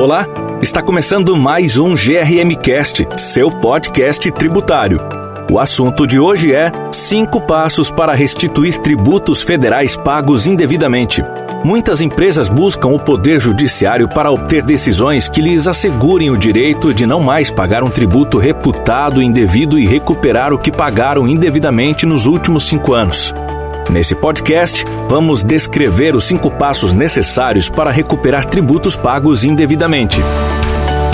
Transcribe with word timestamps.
Olá, 0.00 0.26
está 0.62 0.82
começando 0.82 1.36
mais 1.36 1.76
um 1.76 1.94
GRM 1.94 2.56
Cast, 2.62 3.06
seu 3.18 3.50
podcast 3.50 4.30
tributário. 4.32 4.98
O 5.52 5.58
assunto 5.58 6.06
de 6.06 6.18
hoje 6.18 6.54
é 6.54 6.72
cinco 6.90 7.38
passos 7.38 7.90
para 7.90 8.14
restituir 8.14 8.78
tributos 8.78 9.42
federais 9.42 9.96
pagos 9.96 10.46
indevidamente. 10.46 11.22
Muitas 11.62 12.00
empresas 12.00 12.48
buscam 12.48 12.88
o 12.88 12.98
poder 12.98 13.38
judiciário 13.38 14.08
para 14.08 14.32
obter 14.32 14.62
decisões 14.62 15.28
que 15.28 15.42
lhes 15.42 15.68
assegurem 15.68 16.30
o 16.30 16.38
direito 16.38 16.94
de 16.94 17.04
não 17.04 17.20
mais 17.20 17.50
pagar 17.50 17.84
um 17.84 17.90
tributo 17.90 18.38
reputado 18.38 19.20
indevido 19.20 19.78
e 19.78 19.86
recuperar 19.86 20.50
o 20.54 20.58
que 20.58 20.72
pagaram 20.72 21.28
indevidamente 21.28 22.06
nos 22.06 22.24
últimos 22.24 22.66
cinco 22.66 22.94
anos. 22.94 23.34
Nesse 23.90 24.14
podcast, 24.14 24.84
vamos 25.08 25.42
descrever 25.42 26.14
os 26.14 26.24
cinco 26.24 26.48
passos 26.48 26.92
necessários 26.92 27.68
para 27.68 27.90
recuperar 27.90 28.44
tributos 28.44 28.94
pagos 28.94 29.42
indevidamente. 29.42 30.20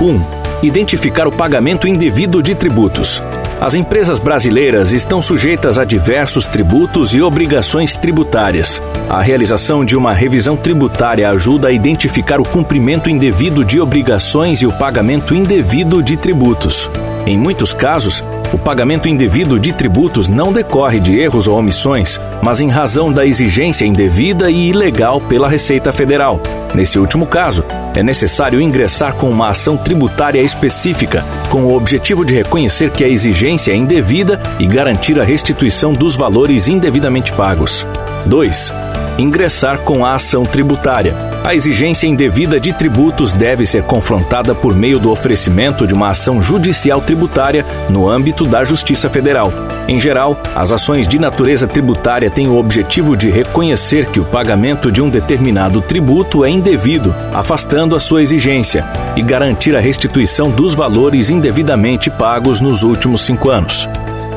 1. 0.00 0.04
Um, 0.06 0.24
identificar 0.62 1.28
o 1.28 1.32
pagamento 1.32 1.86
indevido 1.86 2.42
de 2.42 2.54
tributos. 2.54 3.22
As 3.60 3.74
empresas 3.74 4.18
brasileiras 4.18 4.94
estão 4.94 5.20
sujeitas 5.20 5.78
a 5.78 5.84
diversos 5.84 6.46
tributos 6.46 7.14
e 7.14 7.20
obrigações 7.20 7.94
tributárias. 7.94 8.80
A 9.08 9.20
realização 9.20 9.84
de 9.84 9.94
uma 9.94 10.14
revisão 10.14 10.56
tributária 10.56 11.28
ajuda 11.28 11.68
a 11.68 11.72
identificar 11.72 12.40
o 12.40 12.44
cumprimento 12.44 13.10
indevido 13.10 13.66
de 13.66 13.80
obrigações 13.80 14.62
e 14.62 14.66
o 14.66 14.72
pagamento 14.72 15.34
indevido 15.34 16.02
de 16.02 16.16
tributos. 16.16 16.90
Em 17.26 17.38
muitos 17.38 17.72
casos, 17.72 18.22
o 18.52 18.58
pagamento 18.58 19.08
indevido 19.08 19.58
de 19.58 19.72
tributos 19.72 20.28
não 20.28 20.52
decorre 20.52 20.98
de 20.98 21.18
erros 21.18 21.46
ou 21.46 21.56
omissões, 21.56 22.20
mas 22.42 22.60
em 22.60 22.68
razão 22.68 23.12
da 23.12 23.24
exigência 23.24 23.84
indevida 23.84 24.50
e 24.50 24.68
ilegal 24.70 25.20
pela 25.20 25.48
Receita 25.48 25.92
Federal. 25.92 26.40
Nesse 26.74 26.98
último 26.98 27.26
caso, 27.26 27.64
é 27.94 28.02
necessário 28.02 28.60
ingressar 28.60 29.14
com 29.14 29.30
uma 29.30 29.50
ação 29.50 29.76
tributária 29.76 30.40
específica, 30.40 31.24
com 31.48 31.64
o 31.64 31.76
objetivo 31.76 32.24
de 32.24 32.34
reconhecer 32.34 32.90
que 32.90 33.04
a 33.04 33.08
exigência 33.08 33.72
é 33.72 33.76
indevida 33.76 34.40
e 34.58 34.66
garantir 34.66 35.20
a 35.20 35.24
restituição 35.24 35.92
dos 35.92 36.16
valores 36.16 36.66
indevidamente 36.66 37.32
pagos. 37.32 37.86
2 38.26 38.72
ingressar 39.18 39.78
com 39.78 40.04
a 40.04 40.14
ação 40.14 40.42
tributária. 40.42 41.14
A 41.44 41.56
exigência 41.56 42.06
indevida 42.06 42.60
de 42.60 42.72
tributos 42.72 43.32
deve 43.32 43.66
ser 43.66 43.82
confrontada 43.82 44.54
por 44.54 44.76
meio 44.76 45.00
do 45.00 45.10
oferecimento 45.10 45.86
de 45.88 45.92
uma 45.92 46.10
ação 46.10 46.40
judicial 46.40 47.00
tributária 47.00 47.66
no 47.90 48.08
âmbito 48.08 48.44
da 48.44 48.62
Justiça 48.62 49.10
Federal. 49.10 49.52
Em 49.88 49.98
geral, 49.98 50.40
as 50.54 50.70
ações 50.70 51.08
de 51.08 51.18
natureza 51.18 51.66
tributária 51.66 52.30
têm 52.30 52.46
o 52.46 52.56
objetivo 52.56 53.16
de 53.16 53.28
reconhecer 53.28 54.06
que 54.06 54.20
o 54.20 54.24
pagamento 54.24 54.92
de 54.92 55.02
um 55.02 55.10
determinado 55.10 55.82
tributo 55.82 56.44
é 56.44 56.48
indevido, 56.48 57.12
afastando 57.34 57.96
a 57.96 58.00
sua 58.00 58.22
exigência, 58.22 58.84
e 59.16 59.22
garantir 59.22 59.74
a 59.74 59.80
restituição 59.80 60.48
dos 60.48 60.74
valores 60.74 61.28
indevidamente 61.28 62.08
pagos 62.08 62.60
nos 62.60 62.84
últimos 62.84 63.22
cinco 63.22 63.50
anos. 63.50 63.88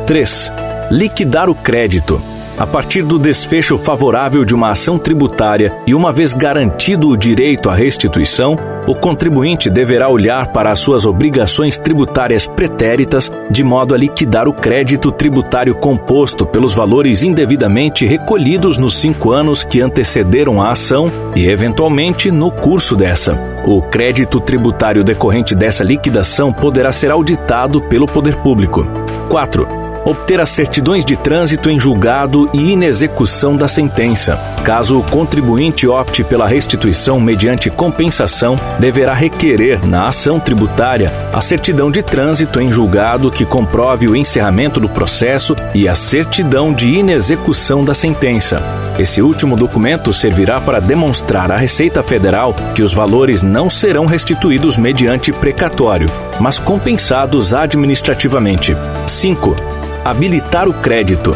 3. 0.08 0.52
Liquidar 0.90 1.50
o 1.50 1.56
crédito. 1.56 2.35
A 2.58 2.66
partir 2.66 3.04
do 3.04 3.20
desfecho 3.20 3.78
favorável 3.78 4.46
de 4.46 4.56
uma 4.56 4.70
ação 4.70 4.98
tributária 4.98 5.76
e 5.86 5.94
uma 5.94 6.10
vez 6.14 6.34
garantido 6.34 7.10
o 7.10 7.18
direito 7.18 7.70
à 7.70 7.76
restituição, 7.76 8.56
o 8.88 8.96
contribuinte 8.96 9.70
deverá 9.70 10.08
olhar 10.08 10.48
para 10.48 10.72
as 10.72 10.80
suas 10.80 11.06
obrigações 11.06 11.78
tributárias 11.78 12.48
pretéritas 12.48 13.30
de 13.52 13.62
modo 13.62 13.94
a 13.94 13.98
liquidar 13.98 14.48
o 14.48 14.54
crédito 14.54 15.12
tributário 15.12 15.76
composto 15.76 16.46
pelos 16.46 16.74
valores 16.74 17.24
indevidamente 17.24 18.06
recolhidos 18.06 18.78
nos 18.78 18.98
cinco 18.98 19.34
anos 19.34 19.66
que 19.66 19.82
antecederam 19.82 20.62
a 20.62 20.72
ação 20.72 21.12
e, 21.36 21.50
eventualmente, 21.50 22.32
no 22.32 22.50
curso 22.52 22.96
dessa. 22.96 23.38
O 23.66 23.82
crédito 23.82 24.40
tributário 24.40 25.04
decorrente 25.04 25.54
dessa 25.54 25.84
liquidação 25.84 26.54
poderá 26.54 26.94
ser 26.94 27.12
auditado 27.12 27.82
pelo 27.82 28.06
poder 28.06 28.38
público. 28.38 28.88
4 29.28 29.85
obter 30.06 30.40
as 30.40 30.50
certidões 30.50 31.04
de 31.04 31.18
trânsito 31.18 31.70
em 31.70 31.80
julgado 31.80 32.48
e 32.54 32.72
inexecução 32.72 33.58
da 33.58 33.68
sentença. 33.68 34.40
Caso 34.64 35.00
o 35.00 35.04
contribuinte 35.04 35.88
opte 35.88 36.24
pela 36.24 36.48
restituição 36.48 37.20
mediante 37.20 37.70
compensação, 37.70 38.56
deverá 38.80 39.14
requerer 39.14 39.86
na 39.86 40.06
ação 40.06 40.40
tributária 40.40 41.12
a 41.34 41.42
certidão 41.42 41.90
de 41.90 42.04
trânsito 42.04 42.62
em 42.62 42.72
julgado 42.72 43.32
que 43.32 43.46
comprove 43.46 44.08
o 44.08 44.16
encerramento 44.16 44.80
do 44.80 44.88
processo 44.88 45.56
e 45.74 45.88
a 45.88 45.96
certidão 45.96 46.72
de 46.72 46.88
inexecução 46.88 47.84
da 47.84 47.94
sentença. 47.94 48.62
Esse 48.98 49.22
último 49.22 49.58
documento 49.58 50.14
servirá 50.14 50.62
para 50.62 50.80
demonstrar 50.80 51.52
à 51.52 51.58
Receita 51.58 52.02
Federal 52.02 52.56
que 52.74 52.82
os 52.82 52.94
valores 52.94 53.44
não 53.44 53.70
serão 53.70 54.06
restituídos 54.06 54.78
mediante 54.78 55.34
precatório, 55.34 56.10
mas 56.40 56.60
compensados 56.60 57.54
administrativamente. 57.54 58.76
5 59.06 59.75
habilitar 60.06 60.70
o 60.70 60.74
crédito. 60.74 61.36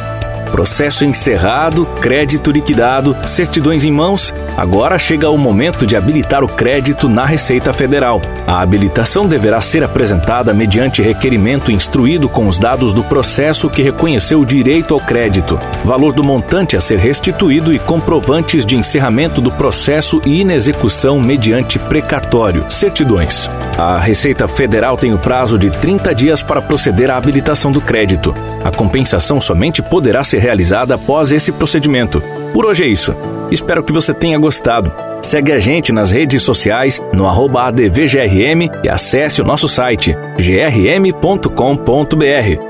Processo 0.52 1.04
encerrado, 1.04 1.88
crédito 2.00 2.52
liquidado, 2.52 3.18
certidões 3.28 3.84
em 3.84 3.92
mãos. 3.92 4.32
Agora 4.60 5.00
chega 5.00 5.30
o 5.30 5.38
momento 5.38 5.88
de 5.88 5.96
habilitar 5.96 6.44
o 6.44 6.48
crédito 6.50 7.08
na 7.08 7.24
Receita 7.24 7.72
Federal. 7.72 8.22
A 8.46 8.60
habilitação 8.60 9.26
deverá 9.26 9.62
ser 9.62 9.86
apresentada 9.86 10.54
mediante 10.54 11.02
requerimento 11.02 11.72
instruído 11.72 12.28
com 12.28 12.46
os 12.46 12.60
dados 12.60 12.94
do 12.94 13.02
processo 13.02 13.70
que 13.70 13.82
reconheceu 13.82 14.42
o 14.42 14.46
direito 14.46 14.94
ao 14.94 15.00
crédito, 15.00 15.58
valor 15.86 16.12
do 16.12 16.26
montante 16.26 16.76
a 16.76 16.82
ser 16.82 17.00
restituído 17.00 17.74
e 17.74 17.80
comprovantes 17.80 18.66
de 18.66 18.76
encerramento 18.76 19.40
do 19.40 19.50
processo 19.50 20.22
e 20.26 20.42
inexecução 20.42 21.22
mediante 21.22 21.80
precatório, 21.80 22.70
certidões. 22.70 23.50
A 23.78 23.98
Receita 23.98 24.46
Federal 24.46 24.98
tem 24.98 25.14
o 25.14 25.18
prazo 25.18 25.58
de 25.58 25.70
30 25.70 26.14
dias 26.14 26.44
para 26.44 26.62
proceder 26.62 27.10
à 27.10 27.16
habilitação 27.16 27.72
do 27.72 27.80
crédito. 27.80 28.36
A 28.62 28.72
compensação 28.72 29.40
somente 29.40 29.82
poderá 29.82 30.22
ser 30.22 30.40
realizada 30.40 30.96
após 30.96 31.32
esse 31.32 31.50
procedimento. 31.50 32.22
Por 32.54 32.66
hoje 32.66 32.84
é 32.84 32.88
isso. 32.88 33.16
Espero 33.52 33.84
que 33.84 33.92
você 33.92 34.14
tenha 34.14 34.38
gostado. 34.38 34.92
Segue 35.22 35.52
a 35.52 35.60
gente 35.60 35.92
nas 35.92 36.12
redes 36.12 36.44
sociais 36.44 37.02
no 37.12 37.28
ADVGRM 37.28 38.70
e 38.84 38.90
acesse 38.90 39.42
o 39.42 39.46
nosso 39.46 39.68
site 39.68 40.16
grm.com.br 40.38 41.50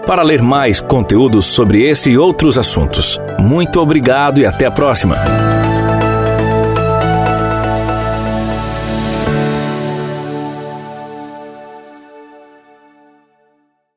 para 0.06 0.24
ler 0.24 0.42
mais 0.42 0.82
conteúdos 0.82 1.46
sobre 1.46 1.88
esse 1.88 2.12
e 2.12 2.18
outros 2.18 2.58
assuntos. 2.58 3.22
Muito 3.38 3.80
obrigado 3.80 4.42
e 4.42 4.46
até 4.46 4.66
a 4.66 4.72
próxima! 4.72 5.59